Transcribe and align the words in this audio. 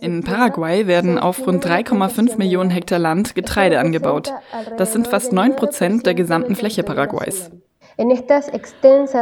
In 0.00 0.24
Paraguay 0.24 0.86
werden 0.86 1.18
auf 1.18 1.46
rund 1.46 1.64
3,5 1.64 2.36
Millionen 2.36 2.70
Hektar 2.70 2.98
Land 2.98 3.34
Getreide 3.34 3.78
angebaut. 3.78 4.34
Das 4.76 4.92
sind 4.92 5.08
fast 5.08 5.32
9 5.32 5.56
Prozent 5.56 6.04
der 6.04 6.14
gesamten 6.14 6.54
Fläche 6.54 6.82
Paraguays. 6.82 7.50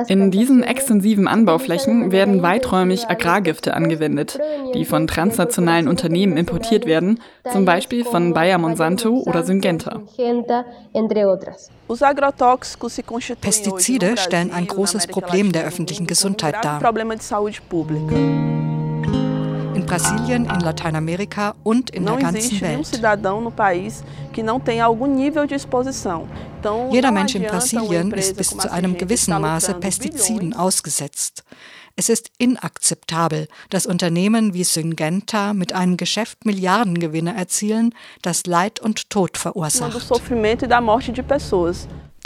In 0.08 0.30
diesen 0.30 0.62
extensiven 0.62 1.28
Anbauflächen 1.28 2.12
werden 2.12 2.42
weiträumig 2.42 3.08
Agrargifte 3.08 3.72
angewendet, 3.72 4.38
die 4.74 4.84
von 4.84 5.06
transnationalen 5.06 5.88
Unternehmen 5.88 6.36
importiert 6.36 6.84
werden, 6.86 7.20
zum 7.50 7.64
Beispiel 7.64 8.04
von 8.04 8.34
Bayer 8.34 8.58
Monsanto 8.58 9.22
oder 9.24 9.44
Syngenta. 9.44 10.02
Pestizide 13.40 14.16
stellen 14.16 14.50
ein 14.52 14.66
großes 14.66 15.06
Problem 15.06 15.52
der 15.52 15.64
öffentlichen 15.64 16.06
Gesundheit 16.06 16.56
dar. 16.64 16.82
In 19.74 19.86
Brasilien, 19.86 20.46
in 20.46 20.60
Lateinamerika 20.60 21.54
und 21.62 21.90
in 21.90 22.06
der 22.06 22.16
ganzen 22.16 22.60
Welt. 22.60 23.00
Jeder 26.90 27.12
Mensch 27.12 27.34
in 27.36 27.42
Brasilien 27.44 28.12
ist 28.12 28.36
bis 28.36 28.48
zu 28.48 28.72
einem 28.72 28.96
gewissen 28.98 29.40
Maße 29.40 29.74
Pestiziden 29.74 30.54
ausgesetzt. 30.54 31.44
Es 31.98 32.10
ist 32.10 32.30
inakzeptabel, 32.36 33.48
dass 33.70 33.86
Unternehmen 33.86 34.52
wie 34.52 34.64
Syngenta 34.64 35.54
mit 35.54 35.72
einem 35.72 35.96
Geschäft 35.96 36.44
Milliardengewinne 36.44 37.34
erzielen, 37.34 37.94
das 38.20 38.44
Leid 38.44 38.80
und 38.80 39.08
Tod 39.08 39.38
verursacht. 39.38 39.94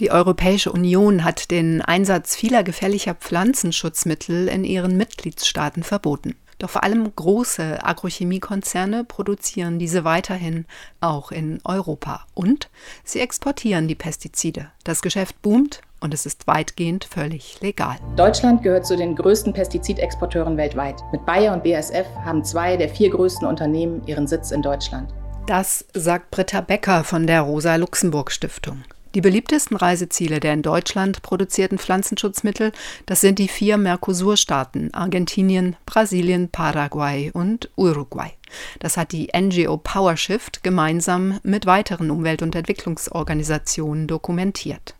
Die 0.00 0.10
Europäische 0.10 0.72
Union 0.72 1.22
hat 1.22 1.52
den 1.52 1.82
Einsatz 1.82 2.34
vieler 2.34 2.64
gefährlicher 2.64 3.14
Pflanzenschutzmittel 3.14 4.48
in 4.48 4.64
ihren 4.64 4.96
Mitgliedstaaten 4.96 5.84
verboten. 5.84 6.34
Doch 6.58 6.70
vor 6.70 6.82
allem 6.82 7.14
große 7.14 7.84
Agrochemiekonzerne 7.84 9.04
produzieren 9.04 9.78
diese 9.78 10.02
weiterhin 10.02 10.66
auch 11.00 11.30
in 11.30 11.60
Europa. 11.64 12.26
Und 12.34 12.70
sie 13.04 13.20
exportieren 13.20 13.86
die 13.86 13.94
Pestizide. 13.94 14.72
Das 14.82 15.00
Geschäft 15.00 15.40
boomt 15.42 15.80
und 16.00 16.14
es 16.14 16.26
ist 16.26 16.46
weitgehend 16.46 17.04
völlig 17.04 17.60
legal. 17.60 17.96
Deutschland 18.16 18.62
gehört 18.62 18.86
zu 18.86 18.96
den 18.96 19.14
größten 19.14 19.52
Pestizidexporteuren 19.52 20.56
weltweit. 20.56 21.00
Mit 21.12 21.24
Bayer 21.26 21.52
und 21.52 21.64
BASF 21.64 22.06
haben 22.24 22.44
zwei 22.44 22.76
der 22.76 22.88
vier 22.88 23.10
größten 23.10 23.46
Unternehmen 23.46 24.02
ihren 24.06 24.26
Sitz 24.26 24.50
in 24.50 24.62
Deutschland. 24.62 25.12
Das 25.46 25.84
sagt 25.94 26.30
Britta 26.30 26.60
Becker 26.60 27.04
von 27.04 27.26
der 27.26 27.42
Rosa-Luxemburg-Stiftung. 27.42 28.84
Die 29.16 29.20
beliebtesten 29.20 29.76
Reiseziele 29.76 30.38
der 30.38 30.52
in 30.52 30.62
Deutschland 30.62 31.22
produzierten 31.22 31.78
Pflanzenschutzmittel, 31.78 32.70
das 33.06 33.20
sind 33.20 33.40
die 33.40 33.48
vier 33.48 33.76
Mercosur-Staaten 33.76 34.94
Argentinien, 34.94 35.74
Brasilien, 35.84 36.48
Paraguay 36.48 37.32
und 37.32 37.70
Uruguay. 37.76 38.30
Das 38.78 38.96
hat 38.96 39.10
die 39.10 39.30
NGO 39.36 39.78
PowerShift 39.78 40.62
gemeinsam 40.62 41.40
mit 41.42 41.66
weiteren 41.66 42.12
Umwelt- 42.12 42.42
und 42.42 42.54
Entwicklungsorganisationen 42.54 44.06
dokumentiert. 44.06 44.94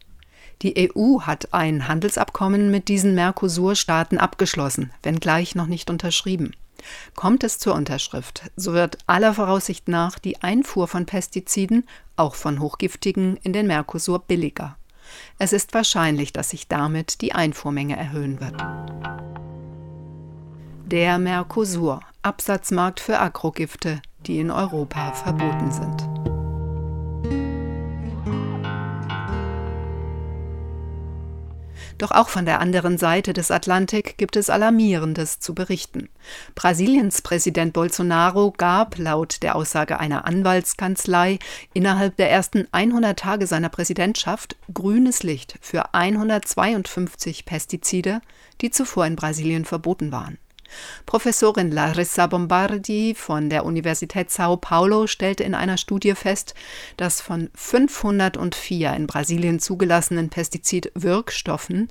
Die 0.62 0.92
EU 0.94 1.20
hat 1.22 1.54
ein 1.54 1.88
Handelsabkommen 1.88 2.70
mit 2.70 2.88
diesen 2.88 3.14
Mercosur-Staaten 3.14 4.18
abgeschlossen, 4.18 4.92
wenngleich 5.02 5.54
noch 5.54 5.66
nicht 5.66 5.88
unterschrieben. 5.88 6.52
Kommt 7.14 7.44
es 7.44 7.58
zur 7.58 7.74
Unterschrift, 7.74 8.50
so 8.56 8.72
wird 8.72 8.98
aller 9.06 9.34
Voraussicht 9.34 9.88
nach 9.88 10.18
die 10.18 10.42
Einfuhr 10.42 10.88
von 10.88 11.06
Pestiziden, 11.06 11.86
auch 12.16 12.34
von 12.34 12.60
hochgiftigen, 12.60 13.38
in 13.42 13.52
den 13.52 13.66
Mercosur 13.66 14.20
billiger. 14.20 14.76
Es 15.38 15.52
ist 15.52 15.74
wahrscheinlich, 15.74 16.32
dass 16.32 16.50
sich 16.50 16.68
damit 16.68 17.20
die 17.20 17.32
Einfuhrmenge 17.32 17.96
erhöhen 17.96 18.40
wird. 18.40 18.60
Der 20.86 21.18
Mercosur, 21.18 22.00
Absatzmarkt 22.22 23.00
für 23.00 23.18
Agrogifte, 23.18 24.02
die 24.26 24.38
in 24.38 24.50
Europa 24.50 25.12
verboten 25.12 25.70
sind. 25.70 26.39
Doch 32.00 32.12
auch 32.12 32.30
von 32.30 32.46
der 32.46 32.60
anderen 32.60 32.96
Seite 32.96 33.34
des 33.34 33.50
Atlantik 33.50 34.16
gibt 34.16 34.36
es 34.36 34.48
Alarmierendes 34.48 35.38
zu 35.38 35.54
berichten. 35.54 36.08
Brasiliens 36.54 37.20
Präsident 37.20 37.74
Bolsonaro 37.74 38.54
gab 38.56 38.96
laut 38.96 39.42
der 39.42 39.54
Aussage 39.54 40.00
einer 40.00 40.24
Anwaltskanzlei 40.24 41.38
innerhalb 41.74 42.16
der 42.16 42.30
ersten 42.30 42.66
100 42.72 43.18
Tage 43.18 43.46
seiner 43.46 43.68
Präsidentschaft 43.68 44.56
grünes 44.72 45.22
Licht 45.22 45.58
für 45.60 45.92
152 45.92 47.44
Pestizide, 47.44 48.22
die 48.62 48.70
zuvor 48.70 49.04
in 49.04 49.16
Brasilien 49.16 49.66
verboten 49.66 50.10
waren. 50.10 50.38
Professorin 51.06 51.70
Larissa 51.70 52.26
Bombardi 52.26 53.14
von 53.14 53.50
der 53.50 53.64
Universität 53.64 54.30
Sao 54.30 54.56
Paulo 54.56 55.06
stellte 55.06 55.44
in 55.44 55.54
einer 55.54 55.76
Studie 55.76 56.14
fest, 56.14 56.54
dass 56.96 57.20
von 57.20 57.50
504 57.54 58.94
in 58.94 59.06
Brasilien 59.06 59.58
zugelassenen 59.58 60.30
Pestizidwirkstoffen 60.30 61.88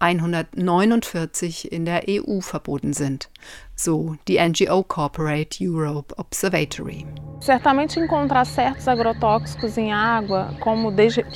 149 0.00 1.72
in 1.72 1.84
der 1.84 2.04
EU 2.08 2.40
verboten 2.40 2.92
sind, 2.92 3.30
so 3.74 4.16
die 4.28 4.38
NGO 4.38 4.82
Corporate 4.82 5.58
Europe 5.60 6.16
Observatory. 6.18 7.04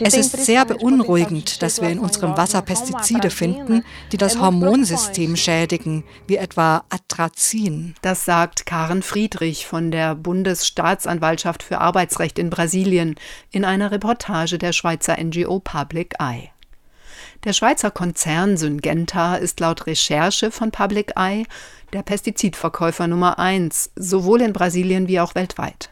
Es 0.05 0.15
ist 0.15 0.45
sehr 0.45 0.65
beunruhigend, 0.65 1.63
dass 1.63 1.81
wir 1.81 1.89
in 1.91 1.99
unserem 1.99 2.37
Wasser 2.37 2.63
Pestizide 2.63 3.31
finden, 3.31 3.85
die 4.11 4.17
das 4.17 4.41
Hormonsystem 4.41 5.37
schädigen, 5.37 6.05
wie 6.27 6.37
etwa 6.37 6.85
Atrazin. 6.89 7.95
Das 8.03 8.25
sagt 8.25 8.67
Karen 8.67 9.03
Friedrich 9.03 9.67
von 9.67 9.91
der 9.91 10.15
Bundesstaatsanwaltschaft 10.15 11.63
für 11.63 11.79
Arbeitsrecht 11.79 12.39
in 12.39 12.51
Brasilien 12.51 13.17
in 13.51 13.65
einer 13.65 13.91
Reportage 13.91 14.59
der 14.59 14.73
Schweizer 14.73 15.17
NGO 15.23 15.61
Public 15.61 16.15
Eye. 16.19 16.52
Der 17.45 17.53
Schweizer 17.53 17.91
Konzern 17.91 18.57
Syngenta 18.57 19.35
ist 19.35 19.59
laut 19.59 19.89
Recherche 19.89 20.53
von 20.53 20.71
Public 20.71 21.15
Eye 21.17 21.45
der 21.93 22.05
Pestizidverkäufer 22.05 23.09
Nummer 23.09 23.41
eins, 23.41 23.91
sowohl 23.97 24.43
in 24.43 24.53
Brasilien 24.53 25.09
wie 25.09 25.19
auch 25.19 25.35
weltweit. 25.35 25.91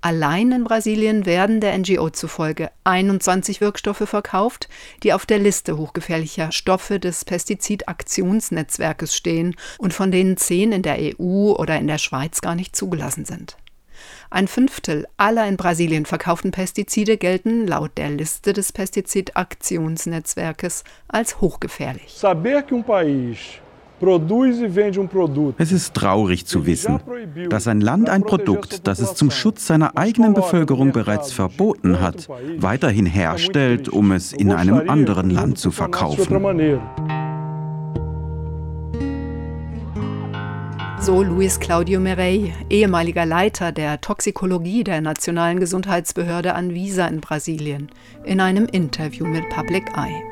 Allein 0.00 0.50
in 0.50 0.64
Brasilien 0.64 1.26
werden 1.26 1.60
der 1.60 1.78
NGO 1.78 2.10
zufolge 2.10 2.72
21 2.82 3.60
Wirkstoffe 3.60 4.08
verkauft, 4.08 4.68
die 5.04 5.12
auf 5.12 5.26
der 5.26 5.38
Liste 5.38 5.78
hochgefährlicher 5.78 6.50
Stoffe 6.50 6.98
des 6.98 7.24
Pestizidaktionsnetzwerkes 7.24 9.14
stehen 9.14 9.54
und 9.78 9.94
von 9.94 10.10
denen 10.10 10.36
zehn 10.36 10.72
in 10.72 10.82
der 10.82 10.98
EU 10.98 11.52
oder 11.52 11.78
in 11.78 11.86
der 11.86 11.98
Schweiz 11.98 12.40
gar 12.40 12.56
nicht 12.56 12.74
zugelassen 12.74 13.24
sind. 13.24 13.56
Ein 14.30 14.48
Fünftel 14.48 15.06
aller 15.16 15.46
in 15.46 15.56
Brasilien 15.56 16.06
verkauften 16.06 16.50
Pestizide 16.50 17.16
gelten 17.16 17.66
laut 17.66 17.92
der 17.96 18.10
Liste 18.10 18.52
des 18.52 18.72
Pestizidaktionsnetzwerkes 18.72 20.84
als 21.08 21.40
hochgefährlich. 21.40 22.20
Es 25.58 25.72
ist 25.72 25.94
traurig 25.94 26.46
zu 26.46 26.66
wissen, 26.66 27.00
dass 27.48 27.68
ein 27.68 27.80
Land 27.80 28.10
ein 28.10 28.22
Produkt, 28.22 28.86
das 28.86 28.98
es 28.98 29.14
zum 29.14 29.30
Schutz 29.30 29.66
seiner 29.66 29.96
eigenen 29.96 30.34
Bevölkerung 30.34 30.92
bereits 30.92 31.32
verboten 31.32 32.00
hat, 32.00 32.28
weiterhin 32.58 33.06
herstellt, 33.06 33.88
um 33.88 34.12
es 34.12 34.32
in 34.32 34.52
einem 34.52 34.90
anderen 34.90 35.30
Land 35.30 35.58
zu 35.58 35.70
verkaufen. 35.70 37.13
So 41.04 41.22
Luis 41.22 41.60
Claudio 41.60 42.00
Merey, 42.00 42.54
ehemaliger 42.70 43.26
Leiter 43.26 43.72
der 43.72 44.00
Toxikologie 44.00 44.84
der 44.84 45.02
Nationalen 45.02 45.60
Gesundheitsbehörde 45.60 46.54
Anvisa 46.54 47.06
in 47.08 47.20
Brasilien, 47.20 47.90
in 48.24 48.40
einem 48.40 48.64
Interview 48.64 49.26
mit 49.26 49.46
Public 49.50 49.84
Eye. 49.94 50.22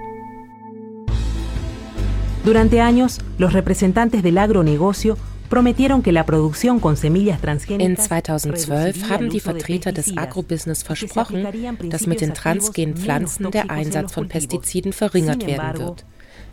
Durante 2.42 2.80
años, 2.80 3.18
los 3.36 3.52
representantes 3.52 4.22
del 4.22 4.38
agronegocio 4.38 5.18
prometieron 5.50 6.02
que 6.02 6.10
la 6.10 6.24
producción 6.24 6.80
con 6.80 6.96
semillas 6.96 7.38
In 7.68 7.98
2012 7.98 9.10
haben 9.10 9.28
die 9.28 9.40
Vertreter 9.40 9.92
des 9.92 10.16
Agrobusiness 10.16 10.82
versprochen, 10.82 11.46
dass 11.90 12.06
mit 12.06 12.22
den 12.22 12.32
transgenen 12.32 12.96
Pflanzen 12.96 13.50
der 13.50 13.70
Einsatz 13.70 14.14
von 14.14 14.26
Pestiziden 14.26 14.94
verringert 14.94 15.46
werden 15.46 15.80
wird. 15.80 16.06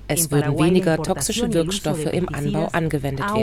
Es 0.09 0.31
würden 0.31 0.57
weniger 0.57 0.97
toxische 1.01 1.53
Wirkstoffe 1.53 2.05
im 2.05 2.27
Anbau 2.33 2.67
angewendet 2.71 3.25
werden. 3.25 3.37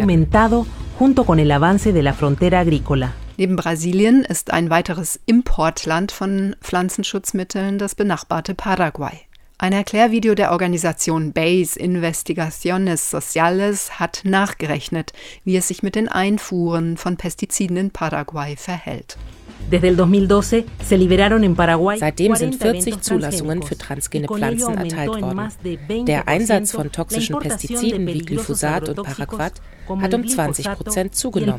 Neben 3.38 3.56
Brasilien 3.56 4.24
ist 4.24 4.50
ein 4.50 4.68
weiteres 4.68 5.20
Importland 5.26 6.10
von 6.10 6.56
Pflanzenschutzmitteln 6.60 7.78
das 7.78 7.94
benachbarte 7.94 8.54
Paraguay. 8.54 9.20
Ein 9.58 9.72
Erklärvideo 9.72 10.34
der 10.34 10.52
Organisation 10.52 11.32
BASE 11.32 11.78
Investigaciones 11.78 13.10
Sociales 13.10 13.98
hat 14.00 14.22
nachgerechnet, 14.24 15.12
wie 15.44 15.56
es 15.56 15.68
sich 15.68 15.82
mit 15.82 15.94
den 15.94 16.08
Einfuhren 16.08 16.96
von 16.96 17.16
Pestiziden 17.16 17.76
in 17.76 17.90
Paraguay 17.90 18.56
verhält. 18.56 19.16
Seitdem 21.98 22.36
sind 22.36 22.54
40 22.54 23.00
Zulassungen 23.02 23.62
für 23.62 23.76
transgene 23.76 24.28
Pflanzen 24.28 24.78
erteilt 24.78 25.20
worden. 25.20 25.48
Der 26.06 26.28
Einsatz 26.28 26.72
von 26.72 26.92
toxischen 26.92 27.38
Pestiziden 27.38 28.06
wie 28.06 28.20
Glyphosat 28.20 28.88
und 28.88 29.02
Paraquat 29.02 29.54
hat 30.00 30.14
um 30.14 30.26
20 30.26 30.66
Prozent 30.72 31.14
zugenommen. 31.14 31.58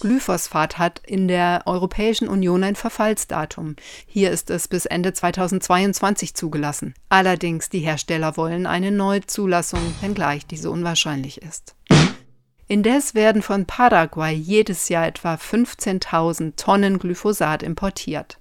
Glyphosat 0.00 0.78
hat 0.78 1.02
in 1.06 1.28
der 1.28 1.62
Europäischen 1.66 2.26
Union 2.26 2.64
ein 2.64 2.74
Verfallsdatum. 2.74 3.76
Hier 4.06 4.30
ist 4.30 4.48
es 4.48 4.66
bis 4.66 4.86
Ende 4.86 5.12
2022 5.12 6.34
zugelassen. 6.34 6.94
Allerdings 7.10 7.68
die 7.68 7.80
Hersteller 7.80 8.38
wollen 8.38 8.66
eine 8.66 8.92
Neuzulassung, 8.92 9.80
wenngleich 10.00 10.46
diese 10.46 10.70
unwahrscheinlich 10.70 11.42
ist. 11.42 11.74
Indes 12.70 13.16
werden 13.16 13.42
von 13.42 13.66
Paraguay 13.66 14.32
jedes 14.32 14.88
Jahr 14.90 15.04
etwa 15.04 15.34
15.000 15.34 16.54
Tonnen 16.54 17.00
Glyphosat 17.00 17.64
importiert. 17.64 18.38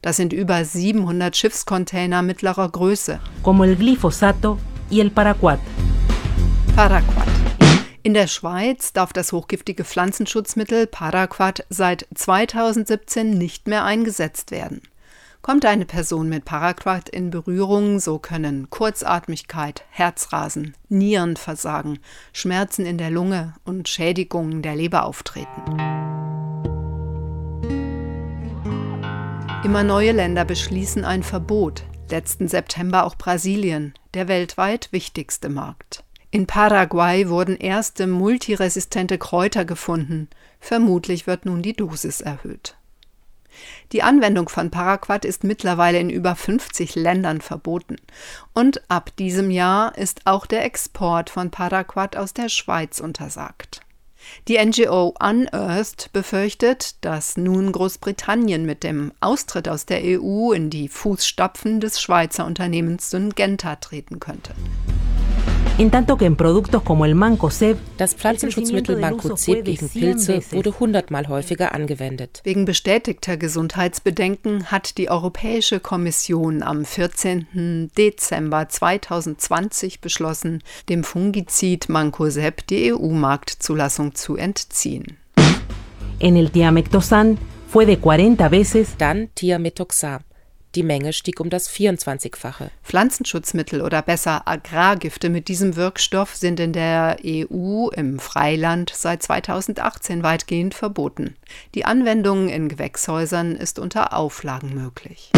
Das 0.00 0.16
sind 0.16 0.32
über 0.32 0.64
700 0.64 1.36
Schiffscontainer 1.36 2.22
mittlerer 2.22 2.70
Größe. 2.70 3.20
Como 3.42 3.64
el 3.64 3.76
glifosato 3.76 4.58
y 4.88 5.00
el 5.00 5.10
paraquat. 5.10 5.60
Paraquat. 6.74 7.28
In 8.02 8.14
der 8.14 8.28
Schweiz 8.28 8.94
darf 8.94 9.12
das 9.12 9.32
hochgiftige 9.32 9.84
Pflanzenschutzmittel 9.84 10.86
Paraquat 10.86 11.66
seit 11.68 12.06
2017 12.14 13.36
nicht 13.36 13.68
mehr 13.68 13.84
eingesetzt 13.84 14.52
werden. 14.52 14.80
Kommt 15.46 15.64
eine 15.64 15.84
Person 15.84 16.28
mit 16.28 16.44
Paraquat 16.44 17.08
in 17.08 17.30
Berührung, 17.30 18.00
so 18.00 18.18
können 18.18 18.68
Kurzatmigkeit, 18.68 19.84
Herzrasen, 19.90 20.74
Nierenversagen, 20.88 22.00
Schmerzen 22.32 22.84
in 22.84 22.98
der 22.98 23.10
Lunge 23.10 23.54
und 23.64 23.88
Schädigungen 23.88 24.60
der 24.60 24.74
Leber 24.74 25.04
auftreten. 25.04 25.62
Immer 29.62 29.84
neue 29.84 30.10
Länder 30.10 30.44
beschließen 30.44 31.04
ein 31.04 31.22
Verbot, 31.22 31.84
letzten 32.10 32.48
September 32.48 33.04
auch 33.04 33.14
Brasilien, 33.14 33.94
der 34.14 34.26
weltweit 34.26 34.88
wichtigste 34.90 35.48
Markt. 35.48 36.02
In 36.32 36.48
Paraguay 36.48 37.28
wurden 37.28 37.56
erste 37.56 38.08
multiresistente 38.08 39.16
Kräuter 39.16 39.64
gefunden. 39.64 40.28
Vermutlich 40.58 41.28
wird 41.28 41.46
nun 41.46 41.62
die 41.62 41.74
Dosis 41.74 42.20
erhöht. 42.20 42.76
Die 43.92 44.02
Anwendung 44.02 44.48
von 44.48 44.70
Paraquat 44.70 45.24
ist 45.24 45.44
mittlerweile 45.44 45.98
in 45.98 46.10
über 46.10 46.34
50 46.34 46.94
Ländern 46.94 47.40
verboten. 47.40 47.96
Und 48.52 48.82
ab 48.90 49.14
diesem 49.16 49.50
Jahr 49.50 49.96
ist 49.96 50.22
auch 50.26 50.46
der 50.46 50.64
Export 50.64 51.30
von 51.30 51.50
Paraquat 51.50 52.16
aus 52.16 52.34
der 52.34 52.48
Schweiz 52.48 53.00
untersagt. 53.00 53.80
Die 54.48 54.58
NGO 54.58 55.14
Unearthed 55.20 56.10
befürchtet, 56.12 56.96
dass 57.04 57.36
nun 57.36 57.72
Großbritannien 57.72 58.64
mit 58.64 58.82
dem 58.82 59.12
Austritt 59.20 59.68
aus 59.68 59.86
der 59.86 60.00
EU 60.02 60.52
in 60.52 60.70
die 60.70 60.88
Fußstapfen 60.88 61.80
des 61.80 62.00
Schweizer 62.00 62.44
Unternehmens 62.44 63.10
Syngenta 63.10 63.76
treten 63.76 64.20
könnte. 64.20 64.54
Das 67.98 68.14
Pflanzenschutzmittel 68.14 68.96
Mancozeb 68.98 69.62
gegen 69.66 69.90
Pilze 69.90 70.40
wurde 70.50 70.80
hundertmal 70.80 71.28
häufiger 71.28 71.74
angewendet. 71.74 72.40
Wegen 72.44 72.64
bestätigter 72.64 73.36
Gesundheitsbedenken 73.36 74.70
hat 74.70 74.96
die 74.96 75.10
Europäische 75.10 75.78
Kommission 75.78 76.62
am 76.62 76.86
14. 76.86 77.90
Dezember 77.98 78.70
2020 78.70 80.00
beschlossen, 80.00 80.62
dem 80.88 81.04
Fungizid 81.04 81.90
Mancozeb 81.90 82.66
die 82.68 82.94
EU-Marktzulassung 82.94 84.14
zu 84.14 84.36
entziehen. 84.36 85.18
En 86.20 86.36
el 86.36 86.48
Thiamethoxam 86.48 87.36
fue 87.68 87.84
de 87.84 87.98
40 87.98 88.50
veces. 88.50 88.96
Dann 88.96 89.28
Thiamethoxam. 89.34 90.25
Die 90.76 90.82
Menge 90.82 91.14
stieg 91.14 91.40
um 91.40 91.48
das 91.48 91.70
24-fache. 91.70 92.70
Pflanzenschutzmittel 92.84 93.80
oder 93.80 94.02
besser 94.02 94.46
Agrargifte 94.46 95.30
mit 95.30 95.48
diesem 95.48 95.74
Wirkstoff 95.74 96.36
sind 96.36 96.60
in 96.60 96.74
der 96.74 97.16
EU 97.24 97.88
im 97.88 98.18
Freiland 98.18 98.92
seit 98.94 99.22
2018 99.22 100.22
weitgehend 100.22 100.74
verboten. 100.74 101.34
Die 101.74 101.86
Anwendung 101.86 102.50
in 102.50 102.68
Gewächshäusern 102.68 103.56
ist 103.56 103.78
unter 103.78 104.12
Auflagen 104.12 104.74
möglich. 104.74 105.32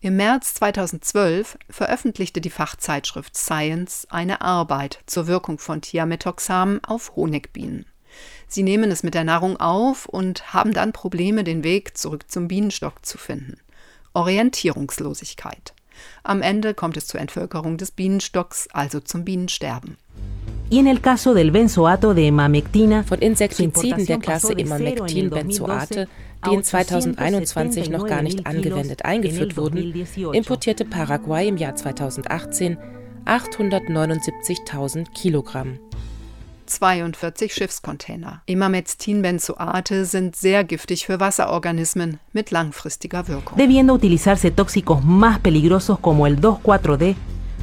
Im 0.00 0.16
März 0.16 0.54
2012 0.54 1.58
veröffentlichte 1.68 2.40
die 2.40 2.48
Fachzeitschrift 2.48 3.36
Science 3.36 4.06
eine 4.08 4.40
Arbeit 4.40 5.00
zur 5.04 5.26
Wirkung 5.26 5.58
von 5.58 5.82
Thiamethoxam 5.82 6.80
auf 6.82 7.14
Honigbienen. 7.14 7.84
Sie 8.48 8.62
nehmen 8.62 8.90
es 8.90 9.02
mit 9.02 9.12
der 9.12 9.24
Nahrung 9.24 9.58
auf 9.58 10.06
und 10.06 10.54
haben 10.54 10.72
dann 10.72 10.94
Probleme, 10.94 11.44
den 11.44 11.62
Weg 11.62 11.98
zurück 11.98 12.30
zum 12.30 12.48
Bienenstock 12.48 13.04
zu 13.04 13.18
finden. 13.18 13.58
Orientierungslosigkeit. 14.16 15.74
Am 16.22 16.40
Ende 16.40 16.72
kommt 16.72 16.96
es 16.96 17.06
zur 17.06 17.20
Entvölkerung 17.20 17.76
des 17.76 17.90
Bienenstocks, 17.90 18.66
also 18.72 18.98
zum 19.00 19.26
Bienensterben. 19.26 19.98
Von 23.04 23.18
Insektiziden 23.18 24.06
der 24.06 24.18
Klasse 24.18 24.54
Imamectin-Benzoate, 24.54 26.08
die 26.46 26.54
in 26.54 26.64
2021 26.64 27.90
noch 27.90 28.06
gar 28.06 28.22
nicht 28.22 28.46
angewendet 28.46 29.04
eingeführt 29.04 29.58
wurden, 29.58 30.06
importierte 30.32 30.86
Paraguay 30.86 31.46
im 31.46 31.58
Jahr 31.58 31.76
2018 31.76 32.78
879.000 33.26 35.12
Kilogramm. 35.12 35.78
42 36.66 37.52
Schiffscontainer. 37.52 38.42
Imamectin-Benzoate 38.46 40.04
sind 40.04 40.36
sehr 40.36 40.64
giftig 40.64 41.06
für 41.06 41.20
Wasserorganismen 41.20 42.20
mit 42.32 42.50
langfristiger 42.50 43.26
Wirkung. 43.28 43.56
Debiendo 43.56 43.94
utilizarse 43.94 44.50
tóxicos 44.50 45.02
más 45.02 45.38
peligrosos 45.38 45.98
como 46.00 46.26
el 46.26 46.40
2,4-D, 46.40 47.16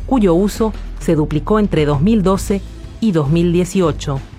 cuyo 0.08 0.34
uso 0.34 0.74
se 1.00 1.16
duplicó 1.16 1.60
entre 1.60 1.86
2012 1.86 2.62
y 3.02 3.12
2018. 3.12 4.32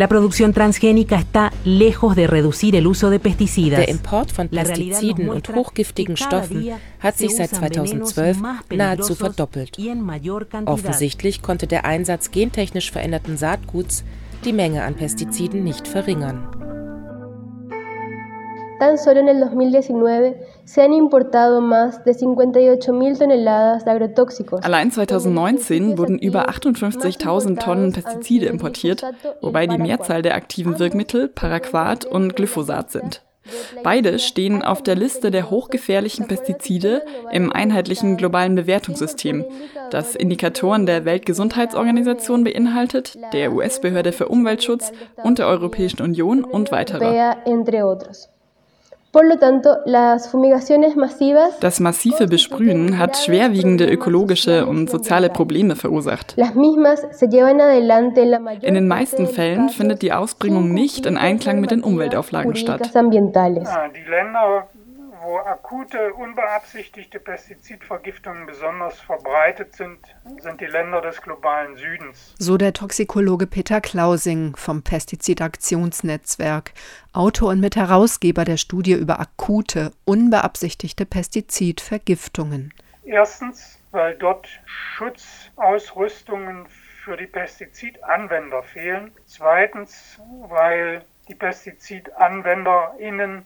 La 0.00 0.08
producción 0.08 0.54
transgénica 0.54 1.16
está 1.16 1.52
lejos 1.66 2.16
de 2.16 2.26
reducir 2.26 2.74
el 2.74 2.86
uso 2.86 3.10
de 3.10 3.18
pesticidas. 3.18 3.80
Der 3.80 3.90
Import 3.90 4.32
von 4.34 4.48
Pestiziden 4.48 5.28
und 5.28 5.54
hochgiftigen 5.54 6.16
Stoffen 6.16 6.70
hat 7.00 7.18
sich 7.18 7.36
seit 7.36 7.50
2012 7.50 8.38
nahezu 8.70 9.14
verdoppelt. 9.14 9.76
Offensichtlich 10.64 11.42
konnte 11.42 11.66
der 11.66 11.84
Einsatz 11.84 12.30
gentechnisch 12.30 12.90
veränderten 12.90 13.36
Saatguts 13.36 14.02
die 14.46 14.54
Menge 14.54 14.84
an 14.84 14.94
Pestiziden 14.94 15.64
nicht 15.64 15.86
verringern. 15.86 16.48
Tan 18.80 18.96
solo 18.96 19.20
en 19.20 19.28
el 19.28 19.40
2019 19.40 20.40
se 20.64 20.80
han 20.80 20.94
importado 20.94 21.60
más 21.60 22.02
de 22.02 22.12
58.000 22.12 23.18
toneladas 23.18 23.84
de 23.84 23.90
agrotóxicos. 23.90 24.64
Allein 24.64 24.90
2019 24.90 25.98
wurden 25.98 26.18
über 26.18 26.48
58.000 26.48 27.62
Tonnen 27.62 27.92
Pestizide 27.92 28.46
importiert, 28.46 29.04
wobei 29.42 29.66
die 29.66 29.76
Mehrzahl 29.76 30.22
der 30.22 30.34
aktiven 30.34 30.78
Wirkmittel 30.78 31.28
Paraquat 31.28 32.06
und 32.06 32.34
Glyphosat 32.34 32.90
sind. 32.90 33.22
Beide 33.82 34.18
stehen 34.18 34.62
auf 34.62 34.82
der 34.82 34.94
Liste 34.94 35.30
der 35.30 35.50
hochgefährlichen 35.50 36.26
Pestizide 36.26 37.02
im 37.32 37.52
einheitlichen 37.52 38.16
globalen 38.16 38.54
Bewertungssystem, 38.54 39.44
das 39.90 40.16
Indikatoren 40.16 40.86
der 40.86 41.04
Weltgesundheitsorganisation 41.04 42.44
beinhaltet, 42.44 43.18
der 43.34 43.52
US-Behörde 43.52 44.12
für 44.12 44.28
Umweltschutz 44.28 44.90
und 45.22 45.38
der 45.38 45.48
Europäischen 45.48 46.00
Union 46.00 46.44
und 46.44 46.72
weiterer. 46.72 47.36
Das 51.60 51.80
massive 51.80 52.28
Besprühen 52.28 52.96
hat 52.96 53.16
schwerwiegende 53.16 53.90
ökologische 53.90 54.66
und 54.66 54.88
soziale 54.88 55.30
Probleme 55.30 55.74
verursacht. 55.74 56.36
In 58.62 58.74
den 58.74 58.86
meisten 58.88 59.26
Fällen 59.26 59.68
findet 59.70 60.02
die 60.02 60.12
Ausbringung 60.12 60.72
nicht 60.72 61.06
in 61.06 61.16
Einklang 61.16 61.60
mit 61.60 61.72
den 61.72 61.82
Umweltauflagen 61.82 62.54
statt. 62.54 62.92
Die 62.94 64.10
Länder 64.10 64.68
wo 65.20 65.38
akute, 65.38 66.12
unbeabsichtigte 66.14 67.20
Pestizidvergiftungen 67.20 68.46
besonders 68.46 68.98
verbreitet 69.00 69.76
sind, 69.76 69.98
sind 70.40 70.60
die 70.60 70.66
Länder 70.66 71.00
des 71.02 71.20
globalen 71.20 71.76
Südens. 71.76 72.34
So 72.38 72.56
der 72.56 72.72
Toxikologe 72.72 73.46
Peter 73.46 73.80
Klausing 73.80 74.56
vom 74.56 74.82
Pestizidaktionsnetzwerk, 74.82 76.72
Autor 77.12 77.50
und 77.50 77.60
Mitherausgeber 77.60 78.44
der 78.44 78.56
Studie 78.56 78.94
über 78.94 79.20
akute, 79.20 79.92
unbeabsichtigte 80.04 81.04
Pestizidvergiftungen. 81.04 82.72
Erstens, 83.04 83.78
weil 83.90 84.14
dort 84.14 84.48
Schutzausrüstungen 84.64 86.66
für 87.04 87.16
die 87.16 87.26
Pestizidanwender 87.26 88.62
fehlen. 88.62 89.10
Zweitens, 89.26 90.20
weil 90.48 91.02
die 91.28 91.34
PestizidanwenderInnen 91.34 93.44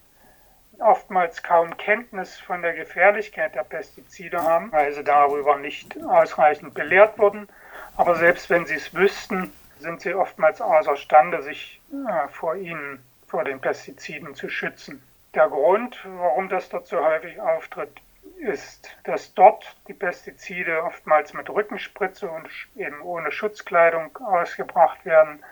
oftmals 0.81 1.43
kaum 1.43 1.77
Kenntnis 1.77 2.39
von 2.39 2.63
der 2.63 2.75
Gefährlichkeit 2.75 3.55
der 3.55 3.65
Pestizide 3.65 4.43
haben, 4.43 4.73
weil 4.73 4.93
sie 4.93 5.05
darüber 5.05 5.57
nicht 5.57 5.97
ausreichend 6.05 6.75
belehrt 6.75 7.19
wurden. 7.19 7.49
Aber 7.97 8.17
selbst 8.17 8.51
wenn 8.51 8.67
sie 8.67 8.75
es 8.75 8.95
wüssten, 8.95 9.53
sind 9.79 10.01
sie 10.01 10.15
oftmals 10.15 10.61
außerstande, 10.61 11.43
sich 11.43 11.81
äh, 11.93 12.29
vor 12.29 12.57
ihnen 12.57 13.05
vor 13.27 13.45
den 13.45 13.61
Pestiziden 13.61 14.35
zu 14.35 14.49
schützen. 14.49 15.03
Der 15.35 15.49
Grund, 15.49 15.99
warum 16.05 16.49
das 16.49 16.69
dort 16.69 16.87
so 16.87 17.05
häufig 17.05 17.41
auftritt, 17.41 18.01
ist, 18.39 18.97
dass 19.05 19.35
dort 19.35 19.77
die 19.89 19.95
Pestizide 19.95 20.83
oftmals 20.85 21.33
mit 21.33 21.49
Rückenspritze 21.51 22.29
und 22.29 22.49
eben 22.77 23.01
ohne 23.03 23.33
Schutzkleidung 23.33 24.17
ausgebracht 24.19 25.05
werden, 25.05 25.43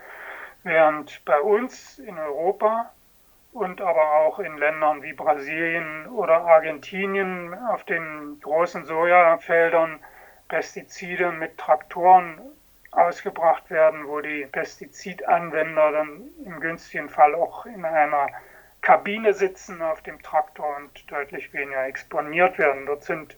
während 0.62 1.25
bei 1.25 1.41
uns 1.41 1.99
in 1.99 2.19
Europa 2.19 2.93
und 3.52 3.80
aber 3.80 4.12
auch 4.16 4.38
in 4.38 4.56
Ländern 4.56 5.02
wie 5.02 5.12
Brasilien 5.12 6.06
oder 6.06 6.42
Argentinien 6.47 7.54
auf 7.54 7.85
den 7.85 8.40
großen 8.40 8.87
Sojafeldern 8.87 10.00
Pestizide 10.49 11.32
mit 11.32 11.59
Traktoren 11.59 12.40
ausgebracht 12.90 13.71
werden, 13.71 14.06
wo 14.06 14.21
die 14.21 14.47
Pestizidanwender 14.47 15.92
dann 15.92 16.28
im 16.44 16.61
günstigen 16.61 17.09
Fall 17.09 17.35
auch 17.35 17.64
in 17.66 17.85
einer 17.85 18.28
Kabine 18.82 19.32
sitzen 19.32 19.80
auf 19.80 20.02
dem 20.02 20.21
Traktor 20.23 20.76
und 20.76 21.11
deutlich 21.11 21.52
weniger 21.52 21.87
exponiert 21.87 22.59
werden. 22.59 22.85
Dort 22.87 23.04
sind 23.04 23.37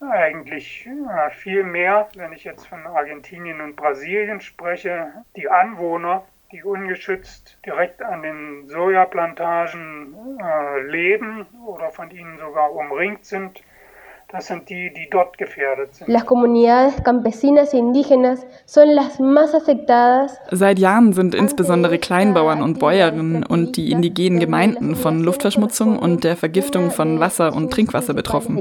eigentlich 0.00 0.86
äh, 0.86 1.30
viel 1.30 1.62
mehr, 1.62 2.08
wenn 2.14 2.32
ich 2.32 2.44
jetzt 2.44 2.66
von 2.66 2.86
Argentinien 2.86 3.60
und 3.60 3.76
Brasilien 3.76 4.40
spreche, 4.40 5.12
die 5.36 5.48
Anwohner, 5.48 6.24
die 6.52 6.62
ungeschützt 6.62 7.58
direkt 7.64 8.02
an 8.02 8.22
den 8.22 8.68
Sojaplantagen 8.68 10.38
äh, 10.38 10.82
leben 10.82 11.46
oder 11.66 11.90
von 11.90 12.10
ihnen 12.10 12.38
sogar 12.38 12.72
umringt 12.72 13.24
sind, 13.24 13.62
das 14.32 14.46
sind 14.46 14.70
die, 14.70 14.90
die 14.94 15.08
dort 15.10 15.36
gefährdet 15.36 15.94
sind. 15.94 16.08
Las 16.08 16.24
comunidades 16.24 17.02
campesinas 17.04 17.74
e 17.74 17.78
indígenas 17.78 18.46
son 18.64 18.94
las 18.94 19.20
más 19.20 19.54
afectadas. 19.54 20.38
Seit 20.50 20.78
Jahren 20.78 21.12
sind 21.12 21.34
insbesondere 21.34 21.98
Kleinbauern 21.98 22.62
und 22.62 22.78
Bäuerinnen 22.78 23.44
und 23.44 23.76
die 23.76 23.90
indigenen 23.90 24.40
Gemeinden 24.40 24.96
von 24.96 25.20
Luftverschmutzung 25.22 25.98
und 25.98 26.24
der 26.24 26.36
Vergiftung 26.36 26.90
von 26.90 27.20
Wasser 27.20 27.54
und 27.54 27.70
Trinkwasser 27.72 28.14
betroffen. 28.14 28.58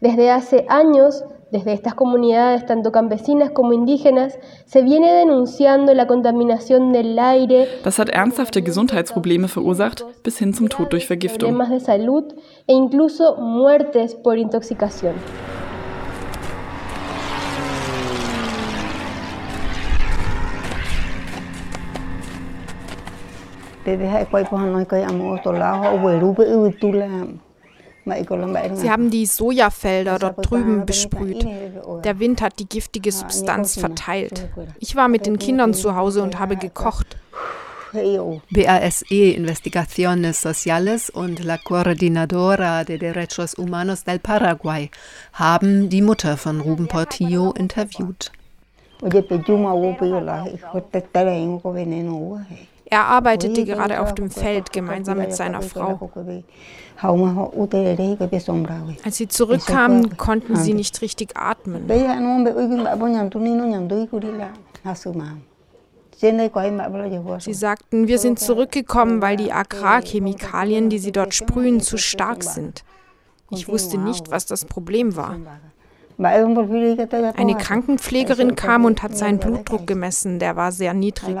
Desde 0.00 0.30
hace 0.30 0.66
años 0.68 1.24
Desde 1.54 1.72
estas 1.72 1.94
comunidades, 1.94 2.66
tanto 2.66 2.90
campesinas 2.90 3.52
como 3.52 3.72
indígenas, 3.72 4.40
se 4.64 4.82
viene 4.82 5.12
denunciando 5.12 5.94
la 5.94 6.08
contaminación 6.08 6.92
del 6.92 7.16
aire. 7.16 7.68
Das 7.84 8.00
hat 8.00 8.08
ernsthafte 8.08 8.60
Gesundheitsprobleme 8.60 9.46
verursacht, 9.46 10.04
bis 10.24 10.38
hin 10.38 10.52
zum 10.52 10.68
Tod 10.68 10.92
durch 10.92 11.06
Vergiftung. 11.06 11.50
Problemas 11.50 11.70
de 11.70 11.78
salud 11.78 12.24
e 12.66 12.72
incluso 12.72 13.36
muertes 13.36 14.16
por 14.16 14.36
intoxicación. 14.36 15.14
Desde 23.84 24.08
hace 24.08 24.26
cuatro 24.28 24.58
años 24.58 24.88
que 24.88 24.96
hemos 24.96 25.40
tolado, 25.42 25.94
o 25.94 26.00
Sie 28.74 28.90
haben 28.90 29.10
die 29.10 29.26
Sojafelder 29.26 30.18
dort 30.18 30.50
drüben 30.50 30.84
besprüht. 30.84 31.46
Der 32.04 32.18
Wind 32.18 32.42
hat 32.42 32.58
die 32.58 32.68
giftige 32.68 33.12
Substanz 33.12 33.78
verteilt. 33.78 34.48
Ich 34.78 34.94
war 34.96 35.08
mit 35.08 35.26
den 35.26 35.38
Kindern 35.38 35.74
zu 35.74 35.96
Hause 35.96 36.22
und 36.22 36.38
habe 36.38 36.56
gekocht. 36.56 37.16
BASE 38.50 39.04
Investigaciones 39.08 40.42
Sociales 40.42 41.10
und 41.10 41.44
la 41.44 41.58
Coordinadora 41.58 42.82
de 42.82 42.98
Derechos 42.98 43.56
Humanos 43.56 44.02
del 44.02 44.18
Paraguay 44.18 44.90
haben 45.32 45.88
die 45.88 46.02
Mutter 46.02 46.36
von 46.36 46.60
Ruben 46.60 46.88
Portillo 46.88 47.52
interviewt. 47.52 48.32
Er 52.86 53.04
arbeitete 53.04 53.64
gerade 53.64 54.00
auf 54.00 54.14
dem 54.14 54.30
Feld 54.30 54.72
gemeinsam 54.72 55.18
mit 55.18 55.32
seiner 55.34 55.62
Frau. 55.62 56.10
Als 59.04 59.16
sie 59.16 59.28
zurückkamen, 59.28 60.16
konnten 60.16 60.56
sie 60.56 60.74
nicht 60.74 61.00
richtig 61.02 61.36
atmen. 61.36 61.88
Sie 67.38 67.54
sagten, 67.54 68.08
wir 68.08 68.18
sind 68.18 68.38
zurückgekommen, 68.38 69.22
weil 69.22 69.36
die 69.36 69.52
Agrarchemikalien, 69.52 70.88
die 70.88 70.98
sie 70.98 71.12
dort 71.12 71.34
sprühen, 71.34 71.80
zu 71.80 71.98
stark 71.98 72.42
sind. 72.42 72.84
Ich 73.50 73.68
wusste 73.68 73.98
nicht, 73.98 74.30
was 74.30 74.46
das 74.46 74.64
Problem 74.64 75.16
war. 75.16 75.36
Eine 76.18 77.56
Krankenpflegerin 77.56 78.54
kam 78.54 78.84
und 78.84 79.02
hat 79.02 79.16
seinen 79.16 79.38
Blutdruck 79.38 79.86
gemessen, 79.86 80.38
der 80.38 80.56
war 80.56 80.70
sehr 80.72 80.94
niedrig. 80.94 81.36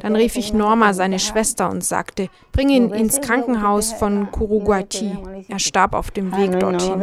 Dann 0.00 0.16
rief 0.16 0.36
ich 0.36 0.52
Norma, 0.54 0.94
seine 0.94 1.18
Schwester, 1.18 1.70
und 1.70 1.84
sagte, 1.84 2.28
bring 2.52 2.70
ihn 2.70 2.90
ins 2.90 3.20
Krankenhaus 3.20 3.92
von 3.92 4.30
Kuruguati. 4.30 5.16
Er 5.48 5.58
starb 5.58 5.94
auf 5.94 6.10
dem 6.10 6.34
Weg 6.36 6.58
dorthin. 6.58 7.02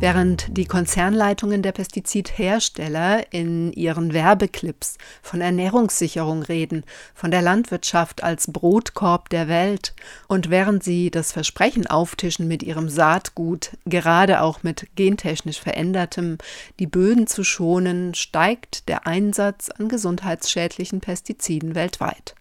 Während 0.00 0.56
die 0.56 0.66
Konzernleitungen 0.66 1.62
der 1.62 1.72
Pestizidhersteller 1.72 3.32
in 3.32 3.72
ihren 3.72 4.12
Werbeclips 4.12 4.98
von 5.22 5.40
Ernährungssicherung 5.40 6.42
reden, 6.42 6.84
von 7.14 7.30
der 7.30 7.40
Landwirtschaft 7.40 8.22
als 8.22 8.52
Brotkorb 8.52 9.30
der 9.30 9.48
Welt 9.48 9.94
und 10.28 10.50
während 10.50 10.82
sie 10.82 11.10
das 11.10 11.32
Versprechen 11.32 11.86
auftischen, 11.86 12.48
mit 12.48 12.62
ihrem 12.62 12.88
Saatgut, 12.88 13.70
gerade 13.86 14.42
auch 14.42 14.62
mit 14.62 14.88
gentechnisch 14.96 15.60
verändertem, 15.60 16.38
die 16.80 16.86
Böden 16.86 17.26
zu 17.26 17.44
schonen, 17.44 18.14
steigt 18.14 18.88
der 18.88 19.06
Einsatz 19.06 19.70
an 19.70 19.88
gesundheitsschädlichen 19.88 21.00
Pestiziden 21.00 21.74
weltweit. 21.74 22.34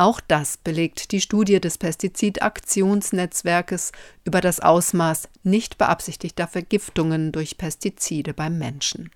Auch 0.00 0.20
das 0.26 0.56
belegt 0.56 1.12
die 1.12 1.20
Studie 1.20 1.60
des 1.60 1.76
Pestizidaktionsnetzwerkes 1.76 3.92
über 4.24 4.40
das 4.40 4.60
Ausmaß 4.60 5.28
nicht 5.42 5.76
beabsichtigter 5.76 6.48
Vergiftungen 6.48 7.32
durch 7.32 7.58
Pestizide 7.58 8.32
beim 8.32 8.56
Menschen. 8.56 9.10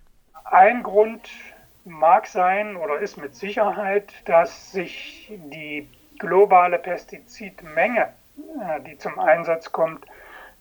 Ein 0.45 0.83
Grund 0.83 1.27
mag 1.87 2.27
sein 2.27 2.77
oder 2.77 2.99
ist 2.99 3.17
mit 3.17 3.35
Sicherheit, 3.35 4.13
dass 4.27 4.73
sich 4.73 5.33
die 5.51 5.89
globale 6.19 6.79
Pestizidmenge, 6.79 8.13
äh, 8.61 8.83
die 8.83 8.99
zum 8.99 9.19
Einsatz 9.19 9.73
kommt, 9.73 10.05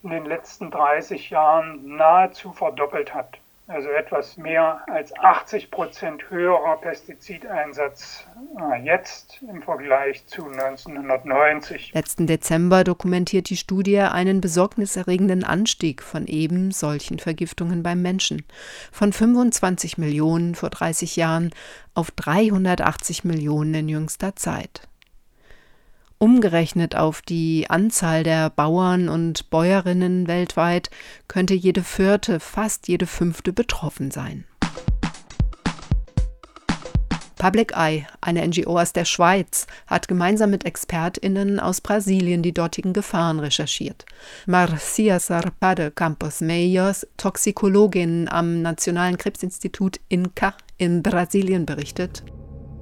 in 0.04 0.12
den 0.12 0.24
letzten 0.24 0.72
30 0.72 1.32
Jahren 1.32 1.98
nahezu 1.98 2.54
verdoppelt 2.54 3.14
hat 3.14 3.40
also 3.68 3.90
etwas 3.90 4.38
mehr 4.38 4.82
als 4.88 5.16
80 5.18 5.72
Prozent 5.72 6.30
höherer 6.30 6.78
Pestizideinsatz 6.82 8.26
äh, 8.60 8.84
jetzt 8.84 9.40
im 9.50 9.62
Vergleich 9.62 10.26
zu 10.28 10.46
1990. 10.46 11.94
Letzten 11.94 12.28
Dezember 12.28 12.84
dokumentiert 12.84 13.50
die 13.50 13.58
Studie 13.58 14.00
einen 14.00 14.42
besorgniserregenden 14.42 15.44
Anstieg 15.44 16.04
von 16.04 16.28
eben 16.28 16.72
solchen 16.72 17.20
Vergiftungen 17.20 17.84
beim 17.84 18.02
Menschen. 18.02 18.44
Von 18.92 19.14
25 19.14 19.98
Millionen 19.98 20.56
vor 20.56 20.70
30 20.70 21.16
Jahren 21.16 21.52
auf 21.94 22.12
380 22.12 23.24
Millionen 23.24 23.74
in 23.74 23.90
jüngster 23.90 24.36
Zeit. 24.36 24.88
Umgerechnet 26.24 26.96
auf 26.96 27.22
die 27.22 27.70
Anzahl 27.70 28.24
der 28.24 28.50
Bauern 28.50 29.10
und 29.10 29.50
Bäuerinnen 29.50 30.26
weltweit 30.30 30.90
könnte 31.28 31.54
jede 31.54 31.84
vierte, 31.84 32.40
fast 32.40 32.88
jede 32.88 33.08
fünfte 33.08 33.52
betroffen 33.52 34.10
sein. 34.10 34.46
Public 37.36 37.74
Eye, 37.76 38.08
eine 38.22 38.48
NGO 38.48 38.80
aus 38.80 38.94
der 38.94 39.04
Schweiz, 39.04 39.68
hat 39.86 40.08
gemeinsam 40.08 40.52
mit 40.52 40.66
ExpertInnen 40.66 41.60
aus 41.60 41.82
Brasilien 41.82 42.42
die 42.42 42.54
dortigen 42.54 42.94
Gefahren 42.94 43.42
recherchiert. 43.42 44.06
Marcia 44.46 45.20
Sarpade 45.20 45.92
Campos 45.92 46.40
Meios, 46.40 47.06
Toxikologin 47.18 48.30
am 48.30 48.62
Nationalen 48.62 49.18
Krebsinstitut 49.18 50.00
INCA 50.08 50.56
in 50.78 51.04
Brasilien, 51.04 51.66
berichtet. 51.66 52.24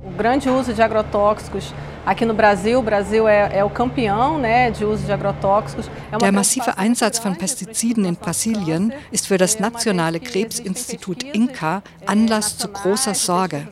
O 0.04 0.10
grande 0.10 0.50
uso 0.50 0.74
de 0.74 0.82
agrotóxicos 0.82 1.74
aqui 2.06 2.26
no 2.26 2.34
Brasil, 2.34 2.80
o 2.80 2.82
Brasil 2.82 3.28
é, 3.28 3.60
é 3.60 3.64
o 3.64 3.70
campeão 3.70 4.40
né, 4.40 4.72
de 4.72 4.84
uso 4.84 5.06
de 5.06 5.12
agrotóxicos. 5.12 5.90
Der 6.20 6.32
massive 6.32 6.72
Einsatz 6.76 7.20
von 7.20 7.36
Pestiziden 7.36 8.06
in 8.06 8.16
Brasilien 8.16 8.92
ist 9.12 9.28
für 9.28 9.38
das 9.38 9.60
Nationale 9.60 10.20
Krebsinstitut 10.20 11.24
INCA 11.24 11.84
Anlass 12.06 12.58
zu 12.58 12.68
großer 12.68 13.14
Sorge. 13.14 13.68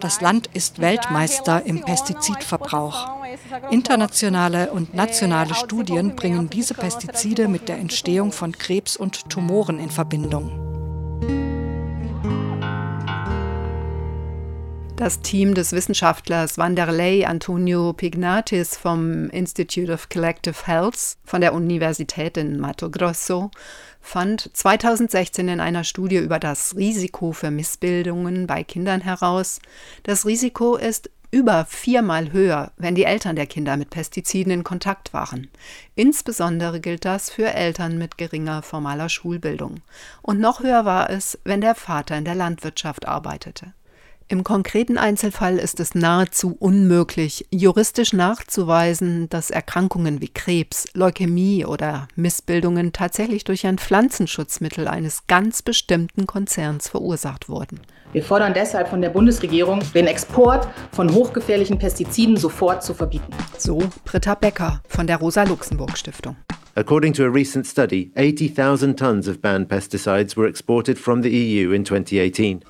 Das 0.00 0.20
Land 0.20 0.48
ist 0.52 0.80
Weltmeister 0.80 1.62
im 1.64 1.82
Pestizidverbrauch. 1.82 3.08
Internationale 3.70 4.70
und 4.72 4.94
nationale 4.94 5.54
Studien 5.54 6.14
bringen 6.16 6.50
diese 6.50 6.74
Pestizide 6.74 7.48
mit 7.48 7.68
der 7.68 7.78
Entstehung 7.78 8.30
von 8.32 8.52
Krebs 8.52 8.96
und 8.96 9.30
Tumoren 9.30 9.78
in 9.78 9.90
Verbindung. 9.90 10.71
Das 14.96 15.20
Team 15.20 15.54
des 15.54 15.72
Wissenschaftlers 15.72 16.58
Wanderlei 16.58 17.26
Antonio 17.26 17.92
Pignatis 17.92 18.76
vom 18.76 19.30
Institute 19.30 19.92
of 19.92 20.08
Collective 20.08 20.66
Health 20.66 21.16
von 21.24 21.40
der 21.40 21.54
Universität 21.54 22.36
in 22.36 22.60
Mato 22.60 22.88
Grosso 22.88 23.50
fand 24.00 24.50
2016 24.56 25.48
in 25.48 25.60
einer 25.60 25.82
Studie 25.82 26.18
über 26.18 26.38
das 26.38 26.76
Risiko 26.76 27.32
für 27.32 27.50
Missbildungen 27.50 28.46
bei 28.46 28.62
Kindern 28.62 29.00
heraus, 29.00 29.60
das 30.04 30.26
Risiko 30.26 30.76
ist 30.76 31.10
über 31.32 31.64
viermal 31.64 32.30
höher, 32.30 32.72
wenn 32.76 32.94
die 32.94 33.04
Eltern 33.04 33.36
der 33.36 33.46
Kinder 33.46 33.78
mit 33.78 33.88
Pestiziden 33.88 34.52
in 34.52 34.64
Kontakt 34.64 35.14
waren. 35.14 35.48
Insbesondere 35.96 36.78
gilt 36.78 37.06
das 37.06 37.30
für 37.30 37.54
Eltern 37.54 37.96
mit 37.96 38.18
geringer 38.18 38.62
formaler 38.62 39.08
Schulbildung. 39.08 39.80
Und 40.20 40.40
noch 40.40 40.62
höher 40.62 40.84
war 40.84 41.08
es, 41.08 41.38
wenn 41.42 41.62
der 41.62 41.74
Vater 41.74 42.18
in 42.18 42.26
der 42.26 42.34
Landwirtschaft 42.34 43.08
arbeitete. 43.08 43.72
Im 44.32 44.44
konkreten 44.44 44.96
Einzelfall 44.96 45.58
ist 45.58 45.78
es 45.78 45.94
nahezu 45.94 46.56
unmöglich, 46.58 47.46
juristisch 47.50 48.14
nachzuweisen, 48.14 49.28
dass 49.28 49.50
Erkrankungen 49.50 50.22
wie 50.22 50.28
Krebs, 50.28 50.86
Leukämie 50.94 51.66
oder 51.66 52.08
Missbildungen 52.16 52.94
tatsächlich 52.94 53.44
durch 53.44 53.66
ein 53.66 53.76
Pflanzenschutzmittel 53.76 54.88
eines 54.88 55.26
ganz 55.26 55.60
bestimmten 55.60 56.26
Konzerns 56.26 56.88
verursacht 56.88 57.50
wurden. 57.50 57.80
Wir 58.12 58.22
fordern 58.22 58.54
deshalb 58.54 58.88
von 58.88 59.02
der 59.02 59.10
Bundesregierung, 59.10 59.80
den 59.94 60.06
Export 60.06 60.66
von 60.92 61.12
hochgefährlichen 61.12 61.78
Pestiziden 61.78 62.38
sofort 62.38 62.82
zu 62.82 62.94
verbieten. 62.94 63.34
So 63.58 63.82
Britta 64.06 64.34
Becker 64.34 64.80
von 64.88 65.06
der 65.06 65.18
Rosa-Luxemburg-Stiftung. 65.18 66.36
According 66.74 67.12
to 67.12 67.24
a 67.24 67.28
recent 67.28 67.66
study, 67.66 68.10
80,000 68.16 68.98
tons 68.98 69.28
of 69.28 69.42
banned 69.42 69.68
pesticides 69.68 70.38
were 70.38 70.48
exported 70.48 70.98
from 70.98 71.22
the 71.22 71.28
EU 71.28 71.72
in 71.72 71.84
2018 71.84 72.64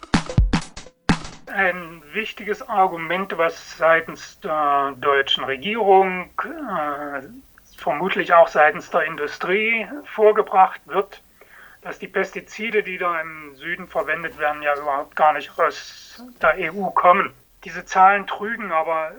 ein 1.52 2.02
wichtiges 2.12 2.68
Argument, 2.68 3.36
was 3.36 3.76
seitens 3.76 4.40
der 4.40 4.94
deutschen 4.98 5.44
Regierung, 5.44 6.30
äh, 6.42 7.22
vermutlich 7.76 8.32
auch 8.32 8.48
seitens 8.48 8.90
der 8.90 9.04
Industrie 9.04 9.86
vorgebracht 10.04 10.80
wird, 10.86 11.20
dass 11.82 11.98
die 11.98 12.08
Pestizide, 12.08 12.82
die 12.82 12.98
da 12.98 13.20
im 13.20 13.54
Süden 13.56 13.88
verwendet 13.88 14.38
werden, 14.38 14.62
ja 14.62 14.76
überhaupt 14.76 15.16
gar 15.16 15.32
nicht 15.32 15.58
aus 15.58 16.22
der 16.40 16.72
EU 16.72 16.90
kommen. 16.90 17.32
Diese 17.64 17.84
Zahlen 17.84 18.26
trügen 18.26 18.72
aber 18.72 19.12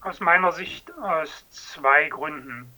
aus 0.00 0.20
meiner 0.20 0.52
Sicht 0.52 0.92
aus 0.98 1.48
zwei 1.50 2.08
Gründen. 2.08 2.72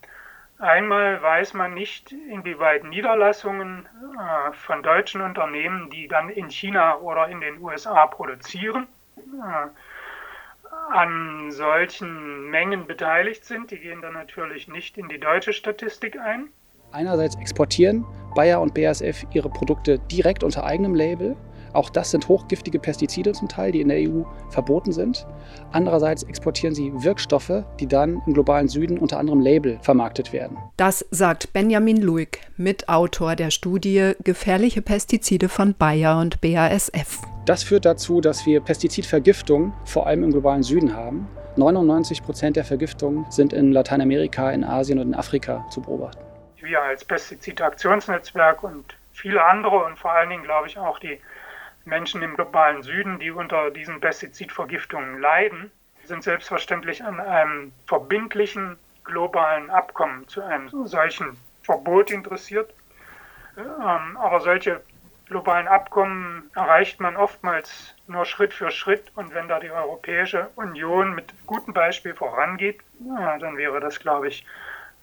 Einmal 0.59 1.23
weiß 1.23 1.53
man 1.53 1.75
nicht, 1.75 2.13
inwieweit 2.13 2.85
Niederlassungen 2.85 3.87
äh, 4.19 4.53
von 4.53 4.83
deutschen 4.83 5.21
Unternehmen, 5.21 5.91
die 5.91 6.09
dann 6.09 6.31
in 6.31 6.51
China 6.51 6.97
oder 6.99 7.29
in 7.29 7.41
den 7.41 7.61
USA 7.61 8.07
produzieren, 8.07 8.87
äh, 9.19 9.69
an 10.93 11.51
solchen 11.51 12.49
Mengen 12.51 12.87
beteiligt 12.87 13.45
sind. 13.45 13.71
Die 13.71 13.79
gehen 13.79 14.01
dann 14.01 14.15
natürlich 14.15 14.67
nicht 14.67 14.97
in 14.97 15.09
die 15.09 15.21
deutsche 15.21 15.53
Statistik 15.53 16.19
ein. 16.19 16.49
Einerseits 16.93 17.37
exportieren 17.37 18.07
Bayer 18.35 18.61
und 18.61 18.73
BASF 18.73 19.25
ihre 19.33 19.51
Produkte 19.51 19.99
direkt 19.99 20.43
unter 20.43 20.65
eigenem 20.65 20.95
Label 20.95 21.37
auch 21.77 21.91
das 21.91 22.11
sind 22.11 22.29
hochgiftige 22.29 22.79
Pestizide 22.79 23.33
zum 23.33 23.49
Teil, 23.49 23.73
die 23.73 23.81
in 23.81 23.89
der 23.89 23.99
EU 23.99 24.23
verboten 24.51 24.93
sind. 24.93 25.27
Andererseits 25.73 26.23
exportieren 26.23 26.75
sie 26.75 26.93
Wirkstoffe, 26.95 27.65
die 27.79 27.87
dann 27.87 28.23
im 28.27 28.35
globalen 28.35 28.69
Süden 28.69 28.99
unter 28.99 29.19
anderem 29.19 29.41
Label 29.41 29.79
vermarktet 29.83 30.33
werden. 30.33 30.57
Das 30.77 31.07
sagt 31.11 31.53
Benjamin 31.53 32.01
Luig, 32.01 32.41
Mitautor 32.57 33.37
der 33.37 33.51
Studie 33.51 34.13
Gefährliche 34.25 34.83
Pestizide 34.83 35.49
von 35.49 35.75
Bayer 35.75 36.19
und 36.19 36.41
BASF. 36.41 37.21
Das 37.45 37.63
führt 37.63 37.85
dazu, 37.85 38.21
dass 38.21 38.47
wir 38.47 38.61
Pestizidvergiftung 38.61 39.73
vor 39.85 40.07
allem 40.07 40.25
im 40.25 40.33
globalen 40.33 40.63
Süden 40.63 40.97
haben. 40.97 41.29
99 41.57 42.23
Prozent 42.23 42.57
der 42.57 42.65
Vergiftungen 42.65 43.25
sind 43.31 43.53
in 43.53 43.73
Lateinamerika, 43.73 44.51
in 44.51 44.65
Asien 44.65 44.99
und 44.99 45.09
in 45.09 45.15
Afrika 45.15 45.65
zu 45.71 45.81
beobachten. 45.81 46.23
Wir 46.57 46.83
als 46.83 47.05
Pestizidaktionsnetzwerk 47.05 48.63
und 48.65 48.97
viele 49.13 49.45
andere 49.45 49.85
und 49.85 49.97
vor 49.99 50.13
allen 50.13 50.31
Dingen, 50.31 50.43
glaube 50.43 50.67
ich, 50.67 50.79
auch 50.79 50.99
die 50.99 51.19
Menschen 51.87 52.23
im 52.23 52.35
globalen 52.35 52.83
Süden, 52.83 53.19
die 53.19 53.31
unter 53.31 53.71
diesen 53.71 54.01
Pestizidvergiftungen 54.01 55.21
leiden, 55.21 55.71
sind 56.05 56.23
selbstverständlich 56.23 57.03
an 57.03 57.21
einem 57.21 57.73
verbindlichen 57.87 58.77
globalen 59.05 59.71
Abkommen 59.71 60.27
zu 60.29 60.43
einem 60.43 60.69
solchen 60.87 61.37
Verbot 61.63 62.11
interessiert. 62.11 62.73
Ähm, 63.57 64.17
aber 64.17 64.41
solche 64.41 64.83
globalen 65.27 65.67
Abkommen 65.67 66.51
erreicht 66.55 67.01
man 67.01 67.17
oftmals 67.17 67.95
nur 68.07 68.25
Schritt 68.25 68.53
für 68.53 68.71
Schritt. 68.71 69.11
Und 69.15 69.35
wenn 69.35 69.49
da 69.49 69.59
die 69.61 69.71
Europäische 69.71 70.51
Union 70.57 71.15
mit 71.15 71.35
gutem 71.47 71.73
Beispiel 71.75 72.15
vorangeht, 72.15 72.81
dann 73.01 73.57
wäre 73.57 73.81
das, 73.81 73.99
glaube 73.99 74.29
ich, 74.29 74.45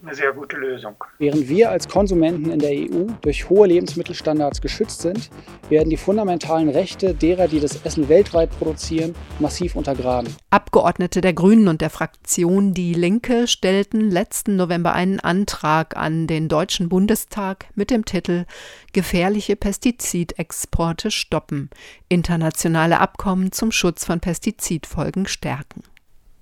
eine 0.03 0.15
sehr 0.15 0.33
gute 0.33 0.57
Lösung. 0.57 0.95
Während 1.17 1.47
wir 1.47 1.71
als 1.71 1.87
Konsumenten 1.87 2.51
in 2.51 2.59
der 2.59 2.71
EU 2.71 3.07
durch 3.21 3.49
hohe 3.49 3.67
Lebensmittelstandards 3.67 4.61
geschützt 4.61 5.01
sind, 5.01 5.29
werden 5.69 5.89
die 5.89 5.97
fundamentalen 5.97 6.69
Rechte 6.69 7.13
derer, 7.13 7.47
die 7.47 7.59
das 7.59 7.85
Essen 7.85 8.09
weltweit 8.09 8.49
produzieren, 8.59 9.15
massiv 9.39 9.75
untergraben. 9.75 10.35
Abgeordnete 10.49 11.21
der 11.21 11.33
Grünen 11.33 11.69
und 11.69 11.81
der 11.81 11.89
Fraktion 11.89 12.73
Die 12.73 12.93
Linke 12.93 13.47
stellten 13.47 14.11
letzten 14.11 14.57
November 14.57 14.93
einen 14.93 15.19
Antrag 15.21 15.95
an 15.95 16.27
den 16.27 16.49
Deutschen 16.49 16.89
Bundestag 16.89 17.65
mit 17.75 17.89
dem 17.89 18.03
Titel 18.03 18.45
Gefährliche 18.91 19.55
Pestizidexporte 19.55 21.11
stoppen. 21.11 21.69
Internationale 22.09 22.99
Abkommen 22.99 23.51
zum 23.53 23.71
Schutz 23.71 24.05
von 24.05 24.19
Pestizidfolgen 24.19 25.27
stärken. 25.27 25.83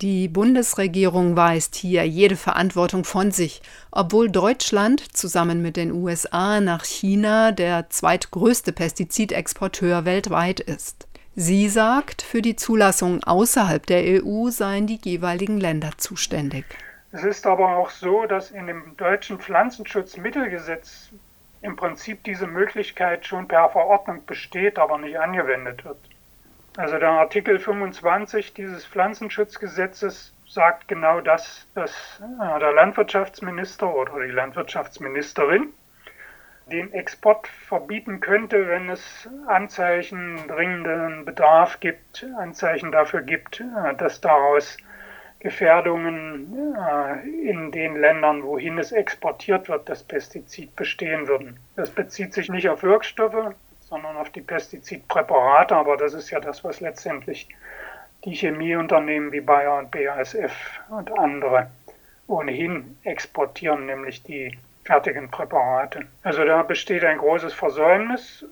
Die 0.01 0.27
Bundesregierung 0.27 1.35
weist 1.35 1.75
hier 1.75 2.03
jede 2.07 2.35
Verantwortung 2.35 3.03
von 3.03 3.29
sich, 3.29 3.61
obwohl 3.91 4.31
Deutschland 4.31 5.15
zusammen 5.15 5.61
mit 5.61 5.77
den 5.77 5.91
USA 5.91 6.59
nach 6.59 6.85
China 6.85 7.51
der 7.51 7.87
zweitgrößte 7.91 8.71
Pestizidexporteur 8.71 10.03
weltweit 10.03 10.59
ist. 10.59 11.07
Sie 11.35 11.69
sagt, 11.69 12.23
für 12.23 12.41
die 12.41 12.55
Zulassung 12.55 13.23
außerhalb 13.23 13.85
der 13.85 14.25
EU 14.25 14.49
seien 14.49 14.87
die 14.87 14.99
jeweiligen 15.03 15.59
Länder 15.59 15.91
zuständig. 15.97 16.65
Es 17.11 17.23
ist 17.23 17.45
aber 17.45 17.77
auch 17.77 17.91
so, 17.91 18.25
dass 18.25 18.49
in 18.49 18.65
dem 18.65 18.97
deutschen 18.97 19.39
Pflanzenschutzmittelgesetz 19.39 21.11
im 21.61 21.75
Prinzip 21.75 22.23
diese 22.23 22.47
Möglichkeit 22.47 23.27
schon 23.27 23.47
per 23.47 23.69
Verordnung 23.69 24.25
besteht, 24.25 24.79
aber 24.79 24.97
nicht 24.97 25.19
angewendet 25.19 25.85
wird. 25.85 25.99
Also 26.77 26.97
der 26.97 27.09
Artikel 27.09 27.59
25 27.59 28.53
dieses 28.53 28.85
Pflanzenschutzgesetzes 28.85 30.33
sagt 30.47 30.87
genau 30.87 31.19
das, 31.19 31.67
dass 31.75 32.21
äh, 32.21 32.59
der 32.59 32.71
Landwirtschaftsminister 32.73 33.93
oder 33.93 34.21
die 34.25 34.31
Landwirtschaftsministerin 34.31 35.73
den 36.71 36.93
Export 36.93 37.47
verbieten 37.47 38.21
könnte, 38.21 38.67
wenn 38.67 38.89
es 38.89 39.29
Anzeichen 39.47 40.47
dringenden 40.47 41.25
Bedarf 41.25 41.81
gibt, 41.81 42.25
Anzeichen 42.37 42.91
dafür 42.91 43.21
gibt, 43.21 43.59
äh, 43.59 43.95
dass 43.95 44.21
daraus 44.21 44.77
Gefährdungen 45.39 46.75
äh, 46.75 47.27
in 47.49 47.71
den 47.71 47.95
Ländern, 47.95 48.43
wohin 48.43 48.77
es 48.77 48.91
exportiert 48.91 49.67
wird, 49.67 49.89
das 49.89 50.03
Pestizid 50.03 50.75
bestehen 50.75 51.27
würden. 51.27 51.59
Das 51.75 51.89
bezieht 51.89 52.33
sich 52.33 52.49
nicht 52.49 52.69
auf 52.69 52.83
Wirkstoffe, 52.83 53.55
sondern 53.91 54.15
auf 54.15 54.29
die 54.29 54.41
Pestizidpräparate. 54.41 55.75
Aber 55.75 55.97
das 55.97 56.13
ist 56.13 56.31
ja 56.31 56.39
das, 56.39 56.63
was 56.63 56.79
letztendlich 56.79 57.47
die 58.23 58.33
Chemieunternehmen 58.33 59.31
wie 59.31 59.41
Bayer 59.41 59.77
und 59.77 59.91
BASF 59.91 60.79
und 60.89 61.11
andere 61.19 61.69
ohnehin 62.27 62.97
exportieren, 63.03 63.85
nämlich 63.85 64.23
die 64.23 64.57
fertigen 64.85 65.29
Präparate. 65.29 66.07
Also 66.23 66.45
da 66.45 66.63
besteht 66.63 67.03
ein 67.03 67.17
großes 67.17 67.53
Versäumnis, 67.53 68.45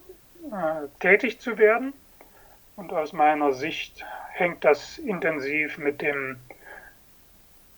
äh, 0.52 0.88
tätig 1.00 1.40
zu 1.40 1.58
werden. 1.58 1.94
Und 2.76 2.92
aus 2.92 3.14
meiner 3.14 3.54
Sicht 3.54 4.06
hängt 4.34 4.66
das 4.66 4.98
intensiv 4.98 5.78
mit 5.78 6.02
dem 6.02 6.38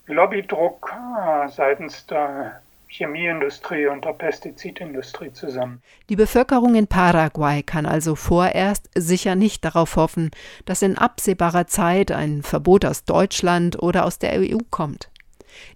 Lobbydruck 0.08 0.94
äh, 0.94 1.48
seitens 1.50 2.08
der 2.08 2.62
Chemieindustrie 2.92 3.88
und 3.88 4.04
der 4.04 4.14
Pestizidindustrie 4.14 5.32
zusammen. 5.32 5.82
Die 6.10 6.18
Bevölkerung 6.18 6.76
in 6.76 6.88
Paraguay 6.88 7.64
kann 7.64 7.86
also 7.86 8.16
vorerst 8.16 8.90
sicher 8.96 9.36
nicht 9.36 9.64
darauf 9.64 9.96
hoffen, 9.96 10.30
dass 10.66 10.82
in 10.82 10.98
absehbarer 10.98 11.68
Zeit 11.68 12.12
ein 12.12 12.44
Verbot 12.44 12.84
aus 12.84 13.06
Deutschland 13.06 13.82
oder 13.82 14.06
aus 14.06 14.20
der 14.20 14.34
EU 14.40 14.58
kommt. 14.70 15.10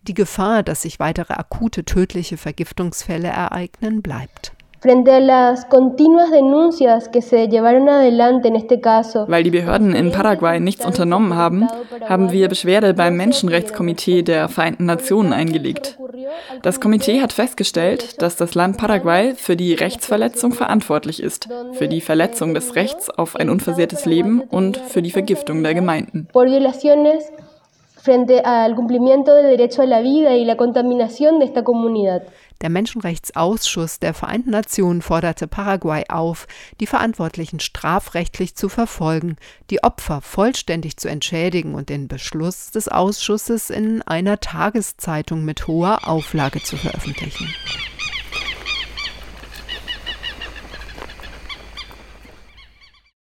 Die 0.03 0.13
Gefahr, 0.13 0.61
dass 0.61 0.81
sich 0.81 0.99
weitere 0.99 1.33
akute 1.33 1.85
tödliche 1.85 2.37
Vergiftungsfälle 2.37 3.29
ereignen, 3.29 4.01
bleibt. 4.01 4.54
Weil 9.27 9.43
die 9.43 9.51
Behörden 9.51 9.95
in 9.95 10.11
Paraguay 10.11 10.59
nichts 10.59 10.85
unternommen 10.85 11.35
haben, 11.35 11.67
haben 12.07 12.31
wir 12.31 12.47
Beschwerde 12.47 12.93
beim 12.93 13.17
Menschenrechtskomitee 13.17 14.21
der 14.21 14.47
Vereinten 14.47 14.85
Nationen 14.85 15.33
eingelegt. 15.33 15.97
Das 16.61 16.79
Komitee 16.79 17.21
hat 17.21 17.33
festgestellt, 17.33 18.21
dass 18.21 18.35
das 18.35 18.53
Land 18.55 18.77
Paraguay 18.77 19.33
für 19.35 19.55
die 19.55 19.73
Rechtsverletzung 19.73 20.51
verantwortlich 20.51 21.21
ist, 21.21 21.49
für 21.73 21.87
die 21.87 22.01
Verletzung 22.01 22.53
des 22.53 22.75
Rechts 22.75 23.09
auf 23.09 23.35
ein 23.35 23.49
unversehrtes 23.49 24.05
Leben 24.05 24.41
und 24.41 24.77
für 24.77 25.01
die 25.01 25.11
Vergiftung 25.11 25.63
der 25.63 25.73
Gemeinden. 25.73 26.27
frente 28.05 28.39
al 28.45 28.75
cumplimiento 28.75 29.33
del 29.33 29.57
derecho 29.57 29.81
a 29.81 29.87
la 29.87 29.99
vida 29.99 30.35
y 30.35 30.45
la 30.45 30.55
contaminación 30.55 31.39
de 31.39 31.45
esta 31.45 31.63
comunidad. 31.63 32.21
Der 32.61 32.69
Menschenrechtsausschuss 32.69 33.99
der 33.99 34.13
Vereinten 34.13 34.51
Nationen 34.51 35.01
forderte 35.01 35.47
Paraguay 35.47 36.05
auf, 36.09 36.47
die 36.79 36.87
Verantwortlichen 36.87 37.59
strafrechtlich 37.59 38.55
zu 38.55 38.69
verfolgen, 38.69 39.35
die 39.69 39.83
Opfer 39.83 40.21
vollständig 40.21 40.97
zu 40.97 41.09
entschädigen 41.09 41.75
und 41.75 41.89
den 41.89 42.07
Beschluss 42.07 42.71
des 42.71 42.87
Ausschusses 42.87 43.69
in 43.69 44.01
einer 44.01 44.39
Tageszeitung 44.39 45.43
mit 45.43 45.67
hoher 45.67 46.07
Auflage 46.07 46.63
zu 46.63 46.77
veröffentlichen. 46.77 47.53